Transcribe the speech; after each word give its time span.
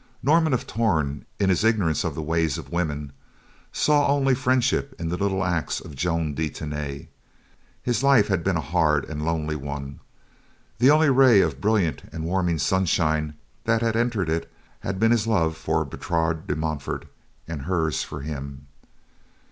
Norman 0.23 0.51
of 0.51 0.65
Torn, 0.65 1.25
in 1.37 1.49
his 1.49 1.63
ignorance 1.63 2.03
of 2.03 2.15
the 2.15 2.23
ways 2.23 2.57
of 2.57 2.71
women, 2.71 3.11
saw 3.71 4.07
only 4.07 4.33
friendship 4.33 4.95
in 4.99 5.09
the 5.09 5.15
little 5.15 5.43
acts 5.45 5.79
of 5.79 5.93
Joan 5.95 6.33
de 6.33 6.49
Tany. 6.49 7.09
His 7.83 8.01
life 8.01 8.27
had 8.27 8.43
been 8.43 8.57
a 8.57 8.61
hard 8.61 9.05
and 9.05 9.23
lonely 9.23 9.55
one. 9.55 9.99
The 10.79 10.89
only 10.89 11.11
ray 11.11 11.41
of 11.41 11.61
brilliant 11.61 12.01
and 12.11 12.23
warming 12.23 12.57
sunshine 12.57 13.35
that 13.65 13.83
had 13.83 13.95
entered 13.95 14.29
it 14.31 14.51
had 14.79 14.99
been 14.99 15.11
his 15.11 15.27
love 15.27 15.55
for 15.55 15.85
Bertrade 15.85 16.47
de 16.47 16.55
Montfort 16.55 17.05
and 17.47 17.61
hers 17.61 18.01
for 18.01 18.21
him. 18.21 18.65